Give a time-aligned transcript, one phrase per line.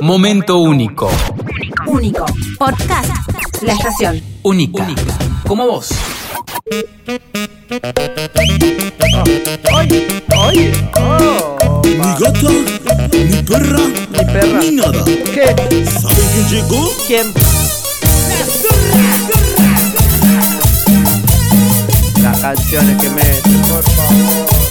[0.00, 1.10] Momento único.
[1.86, 2.24] Único.
[2.58, 3.10] Podcast.
[3.62, 4.22] La estación.
[4.42, 4.86] Única.
[5.46, 5.88] Como vos.
[9.74, 10.06] ¡Ay!
[10.36, 10.72] ¡Ay!
[11.00, 11.82] ¡Oh!
[11.84, 12.50] Ni gata,
[13.12, 13.78] ni perra,
[14.10, 14.58] Ni perra.
[14.60, 15.04] ni nada.
[15.04, 15.54] ¿Qué?
[16.00, 16.90] ¿Saben quién llegó?
[17.06, 17.32] ¿Quién?
[22.22, 24.65] Las canciones que meten, por favor.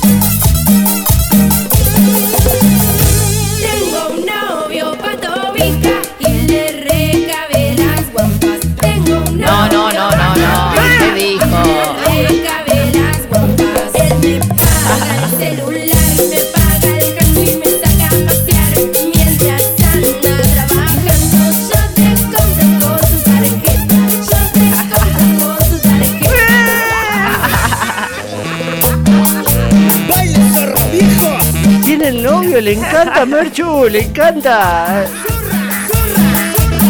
[32.66, 35.06] Le encanta Merchu, le encanta.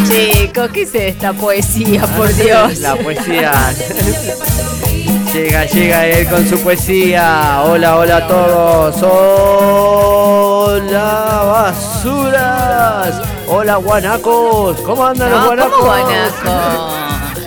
[0.08, 2.78] Chicos, ¿qué es esta poesía, por Dios?
[2.78, 3.52] La poesía.
[5.34, 7.62] llega, llega él con su poesía.
[7.66, 8.96] Hola, hola a todos.
[10.72, 13.20] Hola, basuras.
[13.46, 14.80] Hola, guanacos.
[14.80, 15.72] ¿Cómo andan los guanacos?
[15.74, 16.95] ¿cómo guanaco?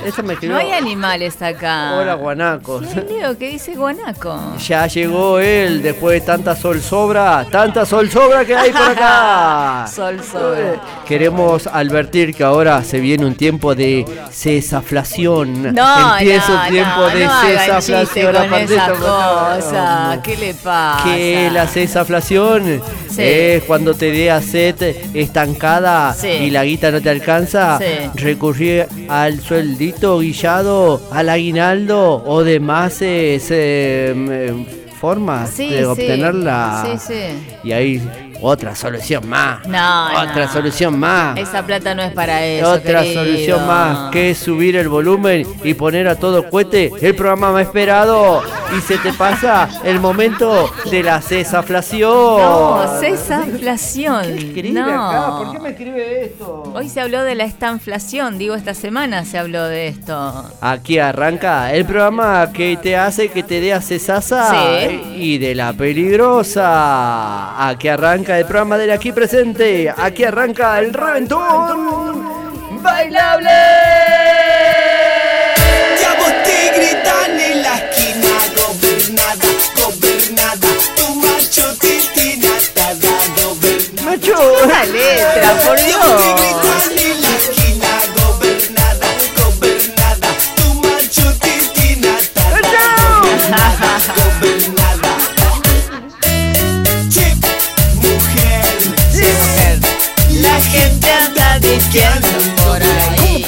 [0.10, 0.56] Esta me escribió.
[0.58, 1.94] No hay animales acá.
[1.96, 2.84] Hola, guanacos.
[2.88, 3.38] ¿Qué leo?
[3.38, 4.56] ¿Qué dice guanaco?
[4.68, 9.86] Ya llegó él después de tanta sol sobra, tanta sol sobra que hay por acá.
[9.94, 10.80] Sol sobre.
[11.08, 15.74] Queremos advertir que ahora se viene un tiempo de cesaflación.
[15.74, 18.50] No, Empieza no, un tiempo no, de no cesaflación.
[18.50, 20.20] con esa cosa.
[20.24, 21.04] ¿Qué le pasa?
[21.04, 23.22] Que la cesaflación Sí.
[23.24, 26.28] es cuando te dé sed estancada Sí.
[26.28, 27.86] y la guita no te alcanza, Sí.
[28.16, 34.66] recurrir al sueldito guillado, al aguinaldo o demás eh, em,
[35.00, 36.98] formas Sí, de obtenerla.
[36.98, 37.60] Sí, sí.
[37.64, 38.02] Y ahí
[38.42, 39.66] otra solución más.
[39.68, 40.52] No, otra no.
[40.54, 41.38] solución más.
[41.38, 42.72] Esa plata no es para eso.
[42.72, 43.24] Otra querido.
[43.24, 47.64] solución más que es subir el volumen y poner a todo cohete el programa más
[47.64, 48.42] esperado
[48.78, 52.10] y se te pasa el momento de la cesaflación.
[52.12, 54.26] No, cesanflación.
[54.38, 55.10] escribe no.
[55.10, 55.38] acá?
[55.38, 56.64] ¿Por qué me escribe esto?
[56.76, 60.46] Hoy se habló de la estanflación, digo, esta semana se habló de esto.
[60.62, 64.52] Aquí arranca el programa que te hace que te dé a cesaza
[64.90, 65.02] Sí.
[65.16, 67.68] y de la peligrosa.
[67.68, 69.92] Aquí arranca el programa del aquí presente.
[69.96, 73.50] Aquí arranca el reventón bailable.
[76.02, 84.04] Ya vos te gritan en la esquina, gobernada, gobernada, tu macho atada, gobernada.
[84.04, 84.68] Macho.
[84.68, 86.89] La letra, por Dios.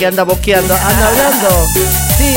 [0.01, 0.73] Que anda boqueando?
[0.73, 1.67] Anda hablando.
[2.17, 2.35] Sí.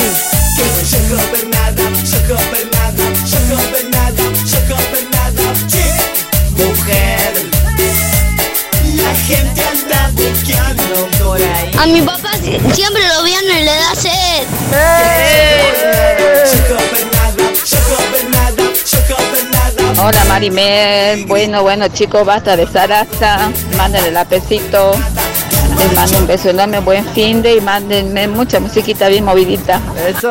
[6.59, 7.33] mujer,
[8.97, 11.71] la gente anda buqueando Por ahí.
[11.79, 14.47] A mi papá si- siempre lo viene y le da sed.
[20.07, 24.93] Hola Marimel, bueno, bueno chicos, basta de zaraza, mándenle el apecito,
[25.79, 29.81] les mando un beso enorme, buen fin de y mándenme mucha musiquita bien movidita.
[30.09, 30.31] Eso.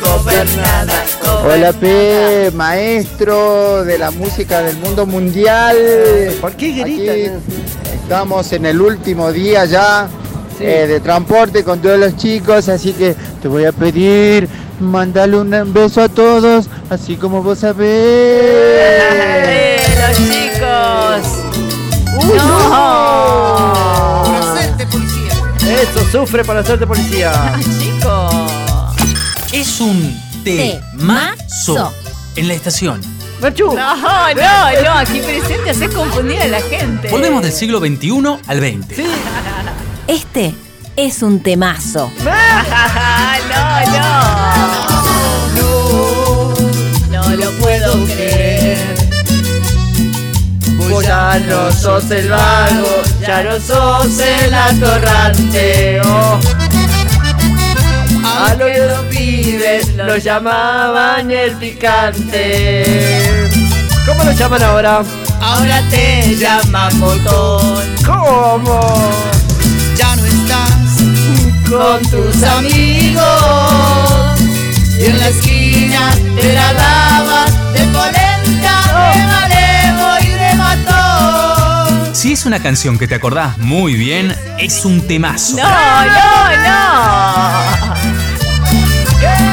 [0.00, 1.04] Gobernada,
[1.44, 5.76] Hola P, maestro de la música del mundo mundial.
[6.40, 7.40] ¿Por qué gritan?
[8.02, 10.08] estamos en el último día ya
[10.58, 10.64] Sí.
[10.64, 14.48] eh, de transporte con todos los chicos, así que te voy a pedir
[14.80, 18.96] mandarle un beso a todos, así como vos sabés.
[22.26, 22.46] ¡Eh, los chicos!
[22.46, 24.16] ¡No!
[25.66, 27.54] Eso, sufre para hacerte policía.
[27.80, 28.34] Chicos!
[29.52, 31.92] Es un temazo
[32.36, 33.00] en la estación.
[33.40, 33.74] Machu.
[33.74, 37.08] No, no, no, aquí presente haces confundir a la gente.
[37.10, 39.02] Volvemos del siglo XXI al XX.
[40.06, 40.54] Este
[40.96, 42.10] es un temazo.
[42.24, 42.32] no,
[47.10, 47.22] no.
[47.22, 48.25] No lo puedo creer.
[51.02, 56.00] Ya no sos el vago, ya no sos el atorrante.
[56.04, 56.40] oh.
[58.24, 63.48] A los, los pibes lo llamaban el picante.
[64.04, 65.02] ¿Cómo lo llaman ahora?
[65.40, 67.96] Ahora te llaman botón.
[68.04, 69.10] ¿Cómo?
[69.96, 71.00] ya no estás
[71.68, 73.22] Con tus amigos.
[74.98, 76.10] Y en la esquina
[76.40, 78.74] te la daba de polenta,
[79.14, 79.55] de matón.
[82.16, 85.58] Si es una canción que te acordás muy bien, es un temazo.
[85.58, 86.80] No, no, no.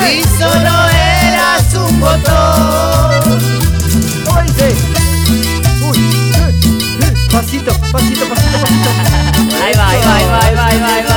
[0.10, 3.42] Y solo eras un botón.
[4.26, 4.76] ¿Cómo dice?
[5.90, 6.00] Uy,
[7.30, 8.90] pasito, pasito, pasito, pasito.
[9.62, 11.13] Ahí va, ahí va, ahí va, ahí va, ahí va.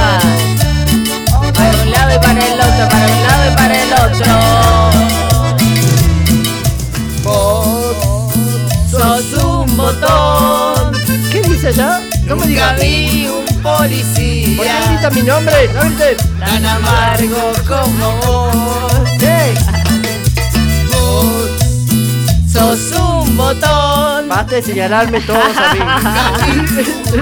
[11.67, 12.01] Dice allá?
[12.25, 12.81] No me digas.
[12.81, 15.69] vi un ¿Por qué policía grita mi nombre?
[15.75, 16.17] No grites.
[16.39, 18.93] tan amargo como vos.
[19.21, 19.55] ¡Ey!
[20.93, 21.51] Vos
[22.53, 24.29] Sos un botón.
[24.29, 25.81] Basta de señalarme todos a mí.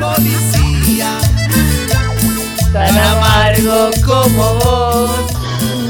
[0.00, 1.10] policía
[2.72, 5.10] Tan amargo como vos.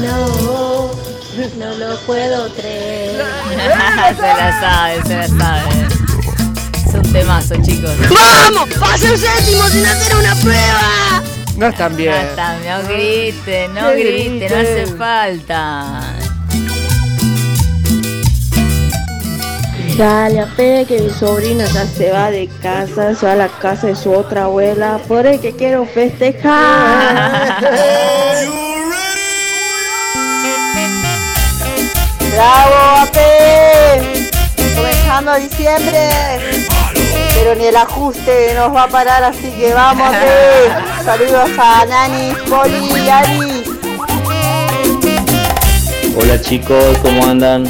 [0.01, 0.91] No,
[1.57, 3.25] no lo puedo creer.
[4.15, 5.74] se la sabe, se la sabe.
[7.15, 7.91] Temazo, chicos.
[8.09, 8.67] ¡Vamos!
[8.77, 11.23] ¡Pasa el séptimo sin hacer una prueba!
[11.55, 12.13] No están No, bien.
[12.13, 14.97] está, no grite, no Que grite, no hace griten.
[14.97, 16.01] falta.
[19.97, 23.87] Dale, ape que mi sobrina ya se va de casa, se va a la casa
[23.87, 27.55] de su otra abuela, por el que quiero festejar.
[32.33, 33.17] ¡Bravo, AP!
[34.75, 36.09] Comenzando diciembre.
[37.35, 40.09] Pero ni el ajuste nos va a parar, así que vamos.
[41.05, 43.63] Saludos a Nani, Poli y Ari.
[46.17, 47.67] Hola chicos, ¿cómo andan?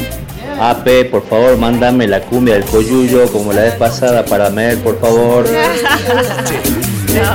[0.61, 4.99] AP, por favor, mándame la cumbia del coyuyo como la vez pasada para Mel, por
[5.01, 5.45] favor.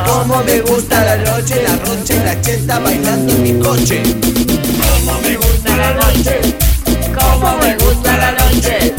[0.06, 4.02] Como me gusta la noche, la rocha y la cheta bailando en mi coche.
[4.02, 6.40] Como me gusta la noche,
[7.18, 8.94] Como me gusta la noche.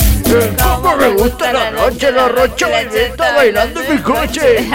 [1.02, 4.70] Me gusta la noche, la rocha bailando, bailando en mi coche.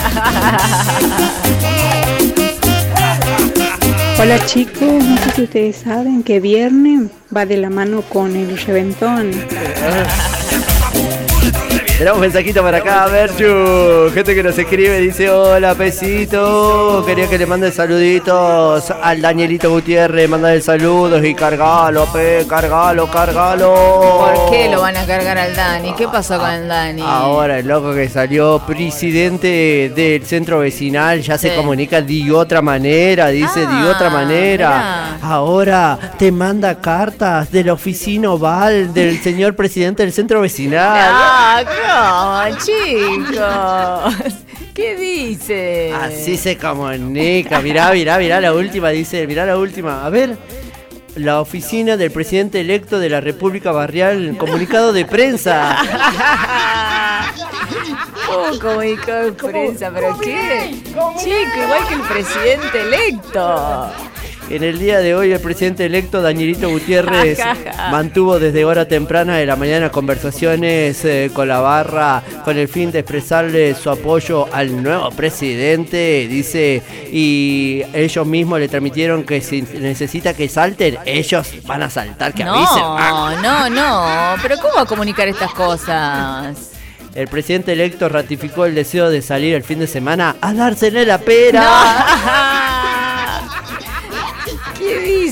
[4.18, 8.58] Hola chicos, no sé si ustedes saben que viernes va de la mano con el
[8.58, 9.30] reventón.
[11.98, 14.10] Tenemos un mensajito para acá, Berchu.
[14.12, 17.02] Gente que nos escribe, dice, hola, pesito.
[17.06, 20.28] Quería que le mande saluditos al Danielito Gutiérrez.
[20.28, 23.72] Mandale saludos y cargalo, pe, cargalo, cargalo.
[24.36, 25.94] ¿Por qué lo van a cargar al Dani?
[25.94, 27.00] ¿Qué pasó con el Dani?
[27.02, 31.56] Ahora el loco que salió presidente del centro vecinal ya se Sí.
[31.56, 35.16] comunica de otra manera, dice de Ah, otra manera.
[35.22, 41.08] Ahora te manda cartas de la oficina oval del señor presidente del centro vecinal.
[41.10, 41.62] Ah,
[41.96, 44.34] ¿cómo, chicos?
[44.74, 45.92] ¿Qué dice?
[45.94, 47.60] Así se comunica.
[47.60, 50.04] Mirá, mirá, mirá la última, dice, mirá la última.
[50.04, 50.36] A ver.
[51.14, 55.78] La oficina del presidente electo de la República Barrial, comunicado de prensa.
[58.26, 59.90] ¿Cómo comunicado de prensa?
[59.94, 60.74] ¿Pero qué?
[61.16, 63.92] Chico, igual que el presidente electo.
[64.48, 67.38] En el día de hoy, el presidente electo Danielito Gutiérrez
[67.90, 72.92] mantuvo desde hora temprana de la mañana conversaciones eh, con la barra con el fin
[72.92, 79.62] de expresarle su apoyo al nuevo presidente, dice, y ellos mismos le transmitieron que si
[79.62, 82.82] necesita que salten, ellos van a saltar, que avisen.
[82.82, 84.42] No, no, no.
[84.42, 86.70] ¿Pero cómo va a comunicar estas cosas?
[87.16, 91.18] El presidente electo ratificó el deseo de salir el fin de semana a dársele la
[91.18, 92.06] pera.
[92.92, 92.92] ¿Qué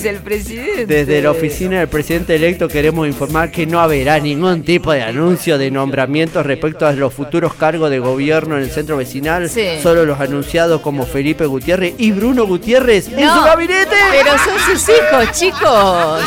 [0.05, 0.87] dice el presidente?
[0.87, 5.57] Desde la oficina del presidente electo queremos informar que no habrá ningún tipo de anuncio
[5.59, 9.67] de nombramiento respecto a los futuros cargos de gobierno en el centro vecinal, Sí.
[9.83, 13.95] solo los anunciados como Felipe Gutiérrez y Bruno Gutiérrez en su gabinete.
[14.11, 16.21] Pero son sus hijos, chicos.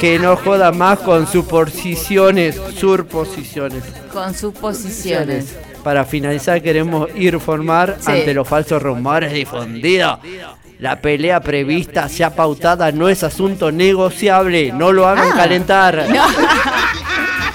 [0.00, 3.82] Que no joda más con suposiciones, surposiciones.
[4.12, 5.54] Con sus posiciones.
[5.82, 8.10] Para finalizar queremos informar Sí.
[8.12, 10.18] ante los falsos rumores difundidos.
[10.82, 15.36] La pelea prevista ya pautada no es asunto negociable, no lo hagan Ah.
[15.36, 16.06] calentar.
[16.12, 16.24] No.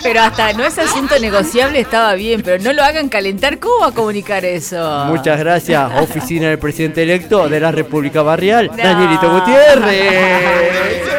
[0.01, 3.59] Pero hasta no es asunto negociable, estaba bien, pero no lo hagan calentar.
[3.59, 5.03] ¿Cómo va a comunicar eso?
[5.07, 8.77] Muchas gracias, oficina del presidente electo de la República Barrial, No.
[8.81, 11.01] Danielito Gutiérrez.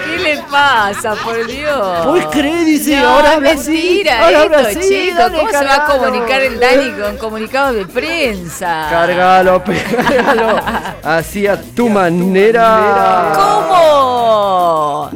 [0.48, 2.64] ¿Qué le pasa, por Dios?
[2.64, 5.18] Dice, no, ahora es habla así, mentira ahora esto, habla así, chicos.
[5.18, 8.86] dale, ¿Cómo se va a comunicar el Dani con comunicados de prensa?
[8.90, 9.62] Cargalo,
[10.08, 10.60] pegalo,
[11.02, 13.32] así a tu manera.
[13.34, 15.10] ¿Cómo?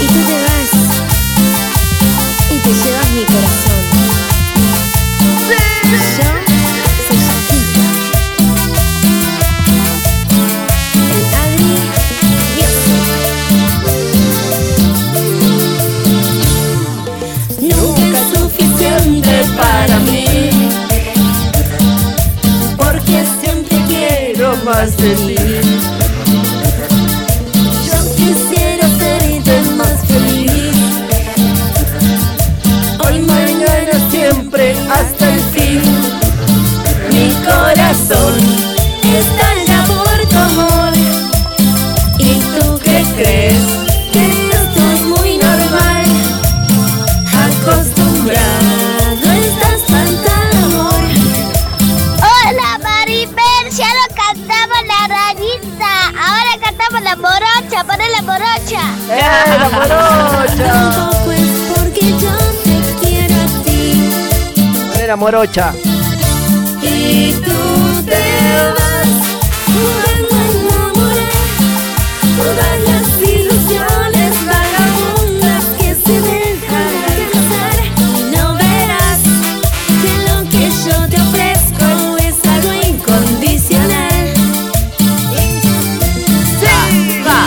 [0.00, 0.72] Y tú te vas
[2.50, 3.84] y te llevas mi corazón.
[6.18, 6.43] Yo
[19.86, 20.24] para mí,
[22.76, 25.33] porque siempre quiero más de ti.
[65.06, 65.74] La morocha.
[66.80, 68.24] Y tú te
[68.74, 69.06] vas
[69.66, 71.44] jugando a enamorar
[72.38, 77.76] todas las ilusiones vagabundas que se dejan alcanzar.
[78.16, 79.20] Y no verás
[80.00, 84.24] que lo que yo te ofrezco es algo incondicional.
[87.26, 87.40] Va,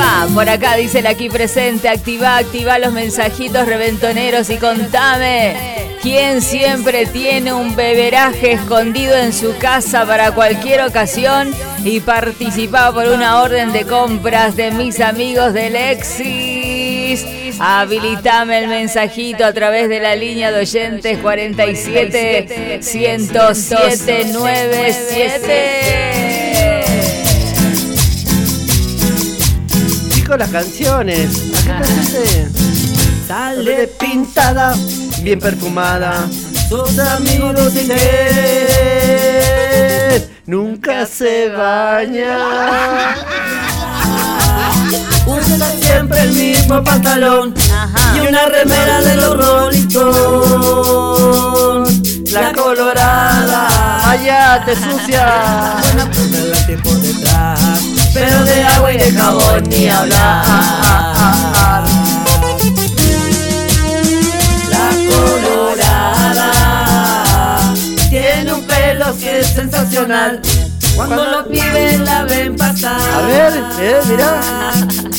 [0.00, 5.83] va, por acá dice el aquí presente, activa, activa los mensajitos reventoneros y contame.
[6.04, 11.50] ¿Quién siempre tiene un beberaje escondido en su casa para cualquier ocasión
[11.82, 17.24] y participa por una orden de compras de mis amigos del Exis?
[17.58, 26.84] Habilitame el mensajito a través de la línea de oyentes 47 107 97.
[30.10, 31.50] Chicos, las canciones.
[31.66, 32.46] ¿A qué te?
[33.26, 34.74] Sale pintada,
[35.24, 36.28] bien perfumada.
[36.68, 37.98] Sus amigos sin él.
[40.44, 43.16] Nunca se baña.
[45.26, 47.54] Usa siempre el mismo pantalón
[48.14, 50.12] y una remera de los Rolling Stones.
[52.30, 55.80] La colorada, allá te sucia.
[55.82, 57.60] Buena ponerla tiempo detrás,
[58.12, 60.84] pero de agua y de jabón ni hablar.
[70.04, 73.00] Cuando los pibes la ven pasar.
[73.00, 74.40] A ver, eh, mira.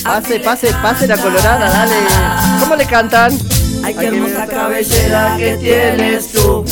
[0.04, 1.96] Pase, pase, pase la colorada, dale.
[2.60, 3.36] ¿Cómo le cantan?
[3.84, 6.64] Ay, qué hermosa cabellera que tienes tú.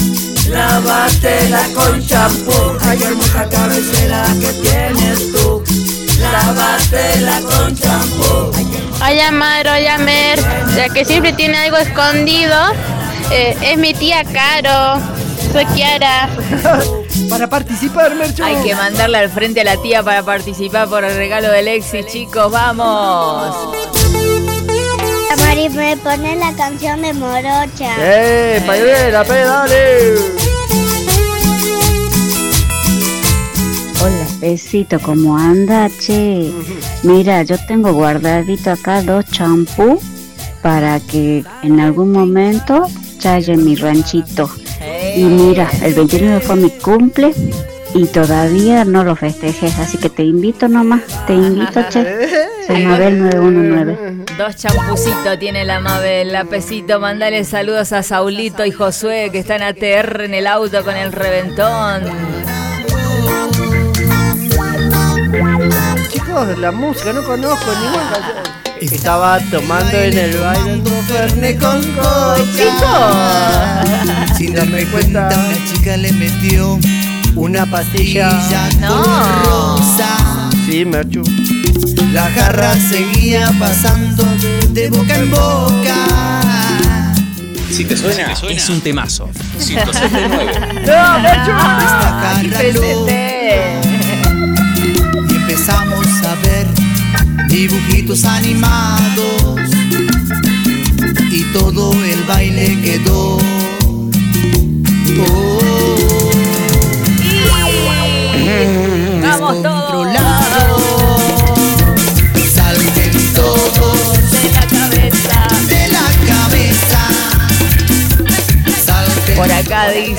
[0.47, 2.77] Lávatela con champú.
[2.81, 5.63] Ay, qué hermosa cabellera que tienes tú.
[6.21, 8.51] Lávatela con champú.
[9.03, 10.39] Oye, Mar, oye, Mer,
[10.75, 12.57] ya que siempre tiene algo escondido,
[13.31, 15.01] eh, es mi tía Caro.
[15.51, 16.29] Soy Kiara.
[17.33, 18.45] Para participar, Mercho.
[18.45, 22.05] Hay que mandarle al frente a la tía para participar por el regalo del Exis,
[22.05, 23.73] chicos, vamos.
[25.39, 27.95] Maribel, poné la canción de morocha.
[27.97, 30.13] ¡Eh, payuela, pedale!
[33.99, 36.53] Hola, besito, ¿cómo anda, che?
[37.01, 39.99] Mira, yo tengo guardadito acá dos champú
[40.61, 42.85] para que en algún momento
[43.17, 44.51] chaye mi ranchito.
[45.15, 47.33] Y mira, el 29 fue mi cumple
[47.93, 52.47] y todavía no lo festejé, así que te invito nomás, te invito, che.
[52.65, 54.25] Soy Mabel 919.
[54.37, 59.61] Dos champucitos tiene la Mabel, la pesito, mandale saludos a Saulito y Josué que están
[59.61, 62.03] ATR en el auto con el reventón.
[66.09, 68.62] Chicos, la música, no conozco ninguna canción.
[68.91, 70.83] Estaba tomando en el baile un
[71.59, 73.83] con coca.
[74.37, 76.79] Sin darme cuenta, una chica le metió
[77.35, 78.29] Una pastilla.
[78.81, 79.03] No.
[79.43, 80.49] rosa.
[80.65, 81.23] Sí, Merchu.
[82.11, 84.25] La jarra seguía pasando
[84.69, 86.41] de boca en boca.
[87.71, 89.29] Si te suena, es un temazo.
[89.57, 90.59] 179.
[90.85, 91.51] ¡No, Merchu!
[91.51, 92.63] Esta jarra
[95.29, 96.12] y empezamos
[97.53, 99.61] dibujitos animados
[101.31, 103.37] y todo el baile quedó.
[105.19, 105.59] Oh,
[109.21, 109.72] Vamos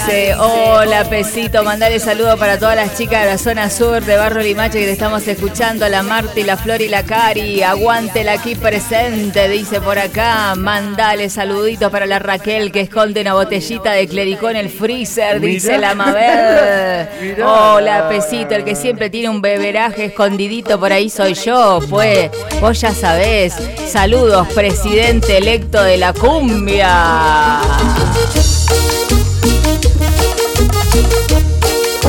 [0.06, 4.42] dice, hola Pesito, mandale saludo para todas las chicas de la zona sur de Barrio
[4.42, 9.48] Limache que te estamos escuchando, la Marti, la Flor y la Cari, aguántela aquí presente,
[9.48, 14.56] dice por acá, mandale saluditos para la Raquel que esconde una botellita de clericó en
[14.56, 15.88] el freezer, dice Mirá.
[15.88, 17.08] la Mabel.
[17.44, 22.30] Hola Pesito, el que siempre tiene un beberaje escondidito por ahí soy yo, pues
[22.60, 23.54] vos ya sabés.
[23.86, 27.60] Saludos, presidente electo de la cumbia.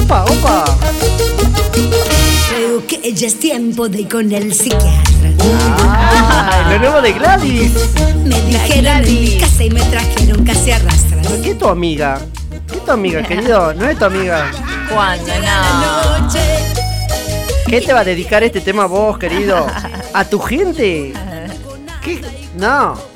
[0.05, 0.65] ¡Opa, opa!
[3.11, 5.31] ya es tiempo de ir con el psiquiatra.
[5.81, 7.71] Ah, lo nuevo de Gladys.
[8.23, 11.25] Me dijeron en mi casa y me trajeron casi arrastras.
[11.27, 12.21] ¿Pero qué es tu amiga?
[12.67, 13.73] ¿Qué es tu amiga, querido?
[13.73, 14.51] No es tu amiga.
[14.93, 15.25] ¿Cuándo?
[15.25, 16.29] No.
[17.67, 19.65] ¿Qué te va a dedicar este tema a vos, querido?
[20.13, 21.13] ¿A tu gente?
[22.03, 22.21] ¿Qué?
[22.55, 23.14] No.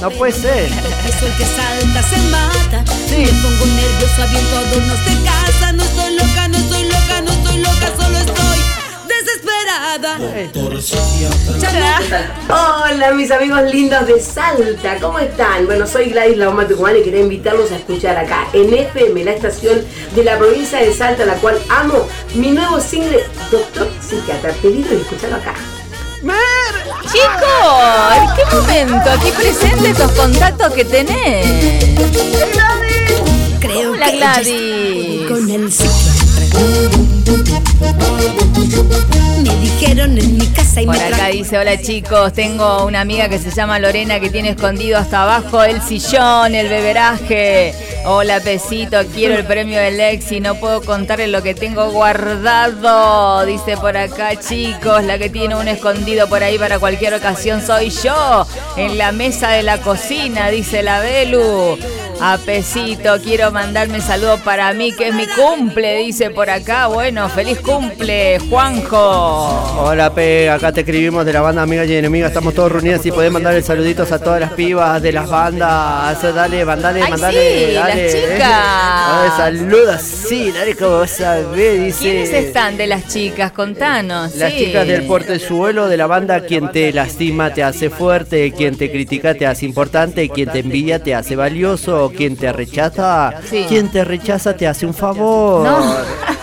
[0.00, 0.66] No puede ser.
[0.66, 2.84] Eso el que salta se mata.
[3.10, 5.72] Me pongo nervioso, aviento adornos de casa.
[5.72, 8.58] No estoy loca, no estoy loca, no estoy loca, solo estoy
[9.08, 10.18] desesperada.
[12.48, 15.66] Hola mis amigos lindos de Salta, ¿cómo están?
[15.66, 19.32] Bueno, soy Gladys La Bomba Tucumán y quería invitarlos a escuchar acá en FM, la
[19.32, 24.52] estación de la provincia de Salta, la cual amo, mi nuevo single Doctor Psiquiatra.
[24.62, 25.54] Pedido y escucharlo acá.
[26.20, 29.10] Chicos, ¿en qué momento?
[29.10, 31.84] Aquí presente estos contactos que tenés.
[33.60, 35.28] Creo Hola, que Gladys.
[35.28, 37.17] con el psiquiatra.
[39.42, 43.28] Me dijeron en mi casa y Por me acá dice, hola chicos, tengo una amiga
[43.28, 47.74] que se llama Lorena que tiene escondido hasta abajo el sillón, el beberaje.
[48.06, 53.44] Hola Pesito, quiero el premio del ex y no puedo contarle lo que tengo guardado.
[53.44, 57.90] Dice por acá chicos, la que tiene un escondido por ahí para cualquier ocasión soy
[57.90, 58.46] yo.
[58.78, 61.76] En la mesa de la cocina, dice la Belu.
[62.20, 66.88] A Pesito, quiero mandarme saludo para mí, que es mi cumple, dice por acá.
[66.88, 69.78] Bueno, feliz cumple, Juanjo.
[69.80, 72.26] Hola, Pe, acá te escribimos de la banda Amiga y Enemiga.
[72.26, 76.20] Estamos todos reunidos y podés mandarle saluditos a todas las pibas de las bandas.
[76.34, 77.66] Dale, mandale, Ay, mandale.
[77.68, 78.08] sí, las dale.
[78.10, 78.40] chicas.
[78.40, 82.00] Dale, saludos, sí, dale como sabés, dice.
[82.00, 83.52] ¿Quiénes están de las chicas?
[83.52, 84.34] Contanos.
[84.34, 84.64] Las sí.
[84.66, 89.34] chicas del portezuelo de la banda Quien te lastima te hace fuerte, quien te critica
[89.34, 93.64] te hace importante, quien te envidia te hace valioso, quien te rechaza, Sí.
[93.68, 95.64] quien te rechaza te hace un favor.
[95.66, 95.94] No.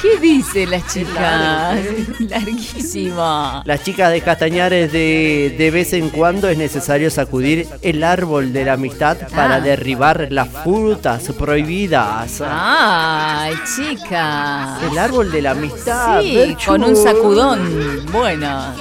[0.00, 1.76] ¿Qué dice las chicas?
[2.20, 3.62] Larguísimo.
[3.64, 8.64] Las chicas de Castañares de, de vez en cuando es necesario sacudir el árbol de
[8.64, 9.60] la amistad para Ah.
[9.60, 12.40] derribar las frutas prohibidas.
[12.46, 14.78] Ay, chica.
[14.88, 16.20] El árbol de la amistad.
[16.20, 16.70] Sí, Berchu.
[16.70, 18.06] con un sacudón.
[18.12, 18.74] Bueno.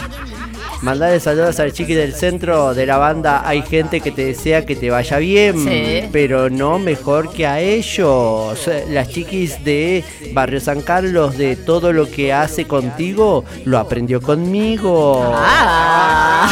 [0.81, 3.41] Mandarle saludos al chiqui del centro de la banda.
[3.47, 6.07] Hay gente que te desea que te vaya bien, Sí.
[6.11, 8.69] pero no mejor que a ellos.
[8.89, 15.31] Las chiquis de Barrio San Carlos, de todo lo que hace contigo, lo aprendió conmigo.
[15.35, 16.47] Ah.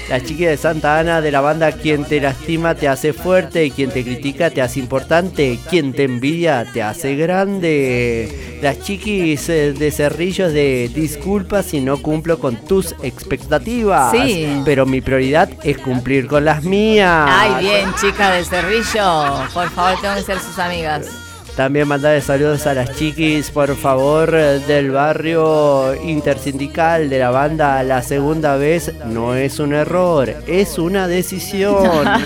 [0.09, 3.91] Las chiquis de Santa Ana de la banda Quien te lastima te hace fuerte, quien
[3.91, 8.57] te critica te hace importante, quien te envidia te hace grande.
[8.63, 14.61] Las chiquis eh, de Cerrillos de disculpa si no cumplo con tus expectativas, Sí.
[14.65, 17.29] pero mi prioridad es cumplir con las mías.
[17.31, 19.43] Ay, bien, chica de Cerrillo.
[19.53, 21.07] Por favor, tengo que ser sus amigas.
[21.55, 27.83] También mandarle saludos a las chiquis, por favor, eh, del barrio intersindical de la banda
[27.83, 28.93] La Segunda Vez.
[29.05, 32.07] No es un error, es una decisión.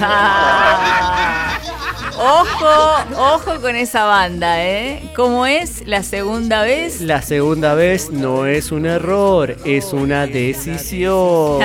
[2.16, 2.70] Ojo,
[3.18, 5.04] ojo con esa banda, ¿eh?
[5.14, 7.02] ¿Cómo es la segunda vez?
[7.02, 11.60] La segunda vez no es un error, es una decisión.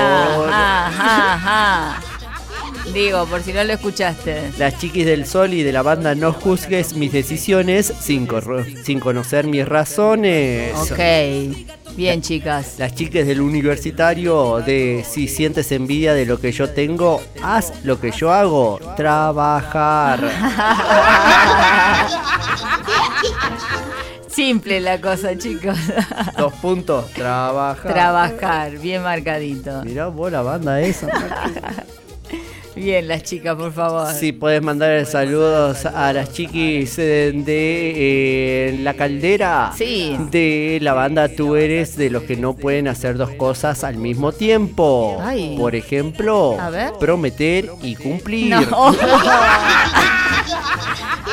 [2.92, 4.50] Digo, por si no lo escuchaste.
[4.58, 8.28] Las chiquis del sol y de la banda No juzgues mis decisiones sin,
[8.82, 10.74] sin conocer mis razones.
[10.74, 10.98] Ok.
[11.96, 12.76] Bien, chicas.
[12.78, 18.00] Las chicas del universitario de si sientes envidia de lo que yo tengo, haz lo
[18.00, 20.20] que yo hago, trabajar.
[24.28, 25.76] Simple la cosa, chicos.
[26.36, 27.92] Dos puntos, trabajar.
[27.92, 29.82] Trabajar, bien marcadito.
[29.84, 31.08] Mirá vos la banda esa.
[32.78, 34.06] Bien, las chicas, por favor.
[34.14, 39.72] Sí, puedes mandar saludos a las chiquis de eh, La Caldera.
[39.76, 40.16] Sí.
[40.30, 44.32] De la banda Tú eres de los que no pueden hacer dos cosas al mismo
[44.32, 45.18] tiempo.
[45.20, 45.56] Ay.
[45.58, 46.56] Por ejemplo,
[47.00, 48.54] prometer y cumplir.
[48.70, 48.94] No.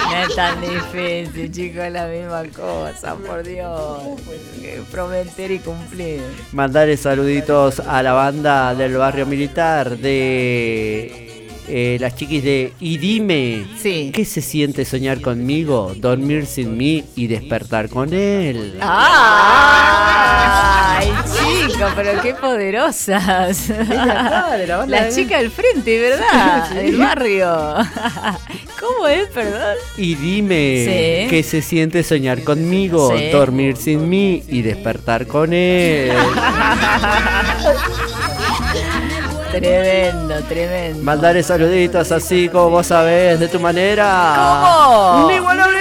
[0.05, 4.01] No es tan difícil, chicos, es la misma cosa, por Dios.
[4.91, 6.21] Prometer y cumplir.
[6.51, 11.34] Mandarle saluditos a la banda del barrio militar de
[11.67, 14.11] eh, las chiquis de Y dime, Sí.
[14.13, 18.77] ¿qué se siente soñar conmigo, dormir sin mí y despertar con él?
[19.77, 21.07] ¡Ay,
[21.67, 23.67] chicos, pero qué poderosas!
[23.67, 23.75] de
[24.67, 26.67] la banda La de- chica del frente, ¿verdad?
[26.69, 26.75] Sí.
[26.75, 27.55] Del barrio.
[28.79, 29.75] ¿Cómo es, perdón?
[29.97, 31.27] Y dime, Sí.
[31.29, 33.29] ¿qué se siente soñar conmigo, Sí.
[33.31, 36.11] dormir sin mí y despertar con él?
[39.59, 41.03] Tremendo, tremendo.
[41.03, 44.61] Mandarle saluditos así como vos sabés, de tu manera.
[44.63, 45.29] ¿Cómo?
[45.29, 45.79] Inigualable.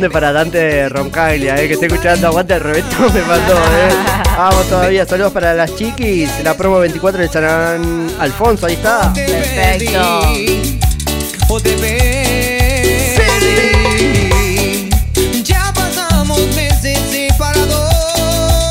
[0.00, 3.94] Grande para Dante Roncaglia, eh, que está escuchando Aguante el Reventón, me mandó, eh.
[4.34, 9.12] Vamos todavía, saludos para las chiquis, la promo 24 de San Alfonso, ahí está.
[9.12, 10.00] Perfecto.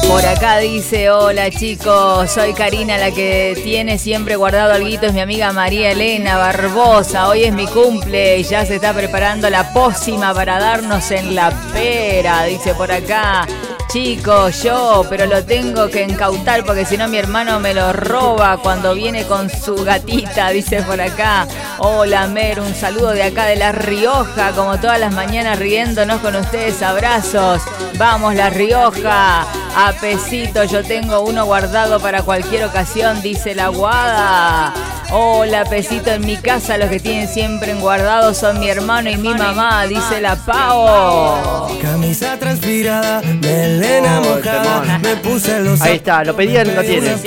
[0.10, 5.20] Por acá dice, hola chicos, soy Karina, la que tiene siempre guardado alguito, es mi
[5.20, 10.34] amiga María Elena Barbosa, hoy es mi cumple y ya se está preparando la pócima
[10.34, 13.46] para darnos en la pera, dice por acá.
[13.90, 18.58] Chicos, yo, pero lo tengo que incautar porque si no mi hermano me lo roba
[18.58, 21.48] cuando viene con su gatita, dice por acá.
[21.80, 26.36] Hola Mer, un saludo de acá de La Rioja, como todas las mañanas riéndonos con
[26.36, 27.62] ustedes, abrazos.
[27.98, 34.74] Vamos La Rioja, a pesito, yo tengo uno guardado para cualquier ocasión, dice la guada.
[35.12, 39.18] Hola pesito, en mi casa los que tienen siempre en guardado son mi hermano y
[39.18, 41.80] mi mamá, dice la Pau.
[41.82, 47.20] Camisa transpirada, melena mojada, me puse los Ahí está, lo pedían, lo tienen.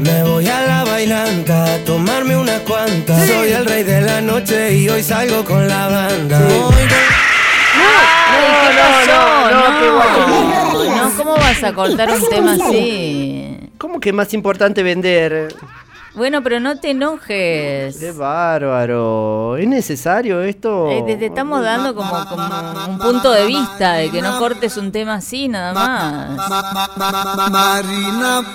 [0.00, 3.26] Me voy a la bailanta a tomarme unas cuantas.
[3.26, 6.40] Soy el rey de la noche y hoy salgo con la banda.
[9.50, 13.58] No, no, qué No, no, ¿cómo vas a cortar un tema así?
[13.78, 15.54] ¿Cómo que es más importante vender?
[16.14, 17.96] Bueno, pero no te enojes.
[17.96, 19.56] Qué bárbaro.
[19.56, 20.90] ¿Es necesario esto?
[20.90, 22.44] Eh, te, te estamos dando como, como
[22.88, 26.36] un punto de vista de que no cortes un tema así nada más.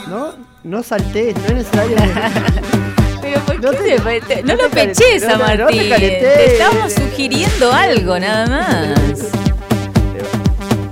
[0.10, 1.96] No, no saltés, no es necesario.
[3.22, 5.90] Pero ¿por qué te- te- no, lo peches a no no Martín.
[5.90, 9.43] te estamos sugiriendo algo nada más.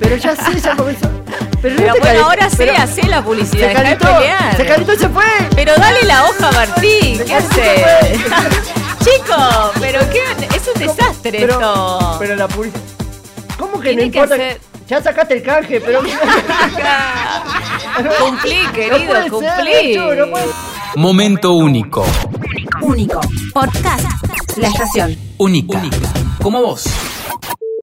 [0.02, 1.10] Pero ya sé, ya comenzó.
[1.62, 4.58] Pero, no Pero bueno, ahora sí, hacé la publicidad, Se calentó, pelear.
[4.58, 5.24] se calentó se fue.
[5.56, 8.22] Pero dale la hoja, Martín, ¿qué haces?
[9.06, 10.22] Chicos, pero qué,
[10.56, 12.16] es un desastre Pero- esto.
[12.20, 12.82] Pero la publicidad.
[13.60, 14.36] ¿Cómo que Tiene no que importa?
[14.36, 16.02] hacer- Ya sacaste el canje, pero.
[18.20, 19.96] Cumplí, querido, ser, cumplí.
[19.96, 20.46] Nacho, no puede-
[20.96, 22.06] Momento único.
[22.82, 23.22] Único.
[23.54, 24.06] Podcast.
[24.58, 25.16] La estación.
[25.38, 25.82] Única.
[26.42, 26.86] Como vos.